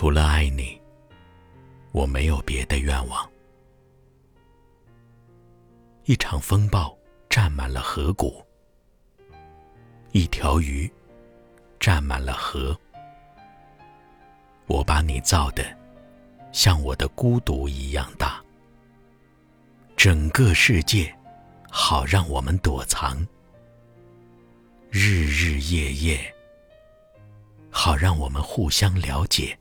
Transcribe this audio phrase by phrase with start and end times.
[0.00, 0.80] 除了爱你，
[1.90, 3.28] 我没有别的愿望。
[6.04, 6.96] 一场风暴
[7.28, 8.40] 占满了河谷，
[10.12, 10.88] 一条鱼
[11.80, 12.78] 占满了河。
[14.68, 15.64] 我把你造的
[16.52, 18.40] 像我的孤独一样大，
[19.96, 21.12] 整个世界
[21.68, 23.26] 好让我们躲藏，
[24.92, 26.34] 日日夜夜
[27.68, 29.58] 好让我们互相了解。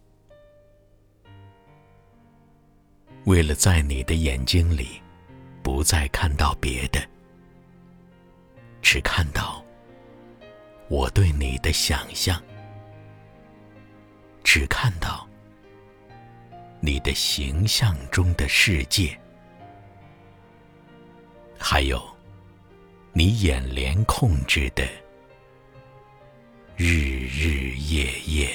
[3.27, 5.01] 为了在你的眼睛里，
[5.61, 7.05] 不再看到别的，
[8.81, 9.61] 只看到
[10.87, 12.41] 我对你的想象，
[14.45, 15.27] 只看到
[16.79, 19.19] 你的形象中的世界，
[21.59, 22.01] 还有
[23.11, 24.87] 你眼帘控制的
[26.77, 28.49] 日日夜夜。